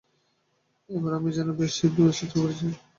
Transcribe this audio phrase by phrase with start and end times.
[0.89, 2.67] এবার আমি যেন বেশি দূরে ছিটকে পড়েছি।